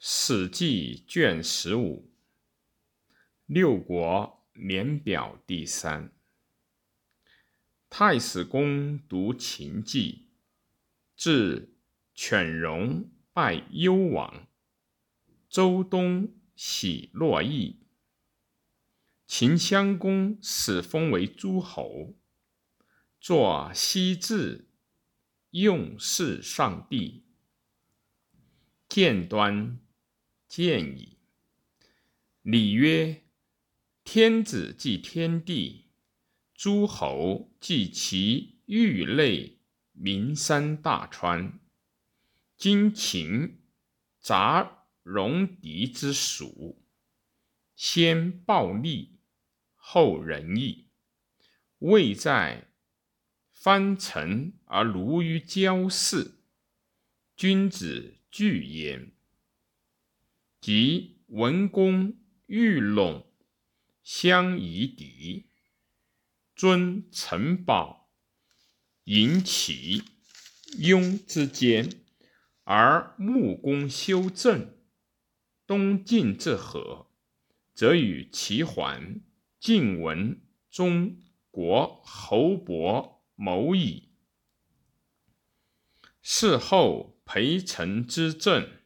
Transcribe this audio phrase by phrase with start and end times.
[0.00, 2.08] 史记卷十五，
[3.46, 6.12] 六国年表第三。
[7.90, 10.28] 太史公读秦记，
[11.16, 11.74] 至
[12.14, 14.46] 犬戎败幽王，
[15.48, 17.80] 周东喜洛邑。
[19.26, 22.14] 秦襄公始封为诸侯，
[23.18, 24.68] 作西至，
[25.50, 27.24] 用事上帝，
[28.88, 29.80] 见端。
[30.48, 31.18] 见矣。
[32.40, 33.22] 礼曰：
[34.02, 35.90] 天子祭天地，
[36.54, 39.58] 诸侯祭其域内
[39.92, 41.60] 名山大川。
[42.56, 43.60] 今秦
[44.18, 46.82] 杂戎狄之属，
[47.76, 49.20] 先暴力，
[49.74, 50.88] 后仁义，
[51.80, 52.72] 未在
[53.52, 56.40] 藩城而奴于郊市，
[57.36, 59.12] 君子惧焉。
[60.60, 63.24] 即文公欲陇
[64.02, 65.50] 相夷狄，
[66.56, 68.10] 尊城堡，
[69.04, 70.02] 引起
[70.78, 72.02] 雍之间，
[72.64, 74.74] 而穆公修正，
[75.66, 77.10] 东晋之和，
[77.72, 79.20] 则与齐桓、
[79.60, 84.08] 晋文中国侯伯谋矣。
[86.20, 88.77] 事后陪臣之政。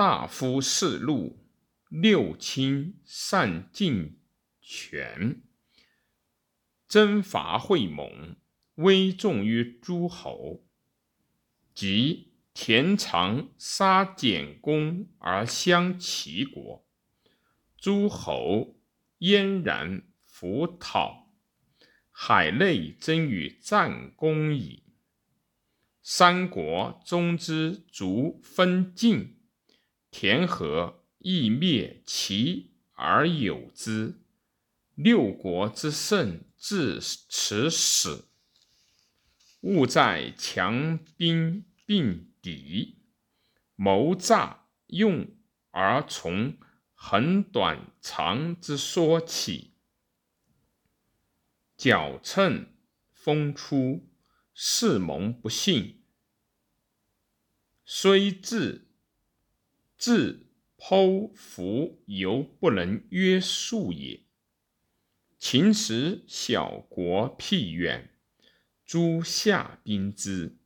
[0.00, 1.44] 大夫士禄，
[1.90, 4.18] 六亲善敬
[4.62, 5.42] 权，
[6.88, 8.36] 征伐会盟，
[8.76, 10.64] 威重于诸侯。
[11.74, 16.82] 及田常杀简公而相齐国，
[17.76, 18.80] 诸侯
[19.18, 21.30] 嫣然服讨，
[22.10, 24.82] 海内争与战功矣。
[26.00, 29.36] 三国终之逐分晋。
[30.10, 34.20] 田和亦灭齐而有之，
[34.94, 38.24] 六国之盛至此始。
[39.60, 42.98] 勿在强兵并敌，
[43.76, 45.28] 谋诈用
[45.70, 46.56] 而从
[46.94, 49.74] 横短长之说起。
[51.76, 52.74] 矫称
[53.12, 54.10] 风出，
[54.52, 56.02] 士蒙不信，
[57.84, 58.89] 虽至。
[60.00, 60.46] 自
[60.78, 64.20] 剖腹犹不能约束也。
[65.38, 68.08] 秦时小国僻远，
[68.86, 70.56] 诸夏兵之，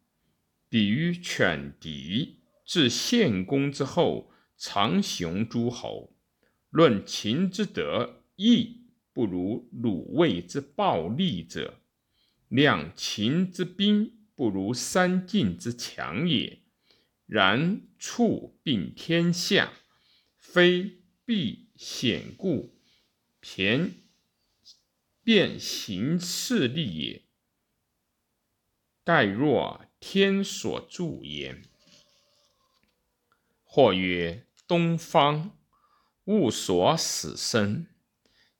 [0.69, 2.45] 比于犬敌。
[2.65, 6.15] 至献公之后，常雄诸侯。
[6.71, 11.81] 论秦之德，亦不如鲁卫之暴力者。
[12.47, 16.61] 量秦之兵，不如三晋之强也。
[17.27, 19.73] 然处并天下，
[20.37, 22.79] 非必险固，
[23.41, 23.95] 偏
[25.23, 27.23] 变行势利也。
[29.03, 31.63] 盖若天所助焉。
[33.63, 35.59] 或曰：东方
[36.25, 37.87] 物所始生，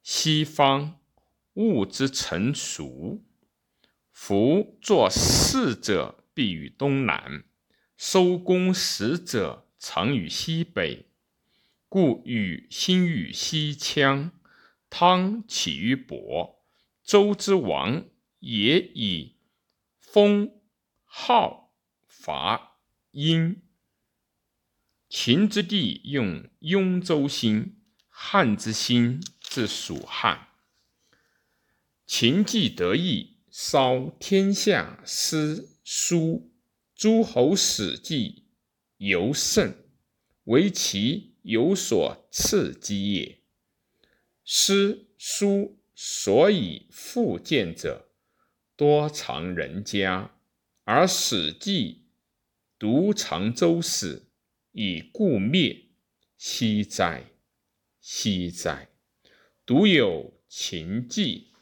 [0.03, 1.01] 西方
[1.55, 3.23] 物之成熟。
[4.11, 7.45] 夫作事者，必于东南。
[7.97, 11.07] 收功使者常于西北，
[11.89, 14.31] 故禹兴于西羌，
[14.91, 16.57] 汤起于亳，
[17.05, 18.05] 周之王
[18.41, 19.37] 也以
[20.01, 20.61] 封
[21.05, 21.73] 号
[22.07, 22.79] 伐
[23.13, 23.63] 殷。
[25.09, 27.77] 秦之地用雍州兴，
[28.09, 30.49] 汉之兴自蜀汉。
[32.07, 36.54] 秦既得意，稍天下诗书。
[36.95, 38.45] 诸侯史记
[38.99, 39.77] 尤甚，
[40.45, 43.39] 为其有所刺激也。
[44.45, 48.11] 诗书所以复见者，
[48.77, 50.39] 多藏人家，
[50.85, 52.07] 而史记
[52.79, 54.29] 独藏周史，
[54.73, 55.81] 以故灭。
[56.37, 57.31] 惜哉！
[58.01, 58.91] 惜哉！
[59.65, 61.53] 独有秦记，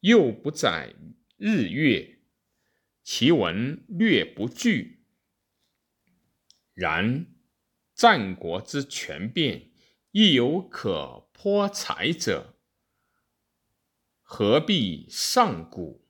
[0.00, 0.92] 又不载
[1.36, 2.17] 日月。
[3.10, 5.02] 其文略不具，
[6.74, 7.26] 然
[7.94, 9.70] 战国之权变，
[10.10, 12.58] 亦有可颇才者，
[14.20, 16.06] 何必上古？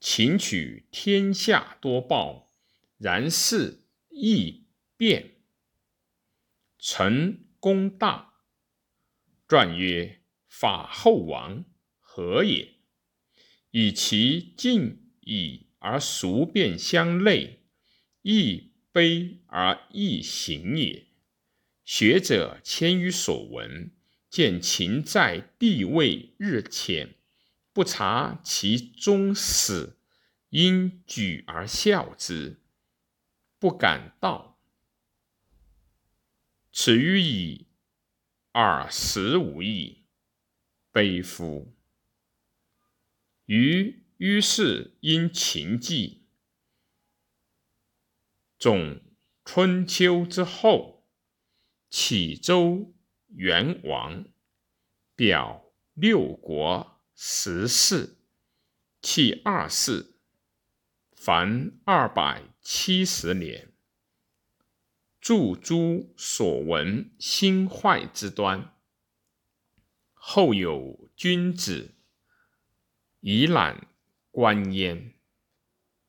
[0.00, 2.50] 秦取天下多暴，
[2.96, 4.66] 然事易
[4.96, 5.42] 变，
[6.78, 8.32] 成功大。
[9.46, 11.66] 传曰：法后王
[11.98, 12.77] 何也？
[13.70, 17.60] 以其近矣而俗变相类，
[18.22, 21.06] 亦悲而易行也。
[21.84, 23.92] 学者迁于所闻，
[24.28, 27.14] 见秦在地位日浅，
[27.72, 29.96] 不察其终始，
[30.50, 32.60] 因举而笑之，
[33.58, 34.58] 不敢道。
[36.72, 37.66] 此于以
[38.52, 40.04] 尔时无益，
[40.92, 41.74] 悲夫！
[43.48, 46.26] 于于是因秦纪，
[48.58, 49.00] 总
[49.42, 51.06] 春秋之后，
[51.88, 52.92] 启周
[53.28, 54.26] 元王，
[55.16, 55.64] 表
[55.94, 58.18] 六国十四，
[59.00, 60.18] 弃二世，
[61.12, 63.72] 凡二百七十年。
[65.22, 68.76] 著诸所闻兴坏之端，
[70.12, 71.94] 后有君子
[73.20, 73.86] 以览
[74.30, 75.17] 观焉。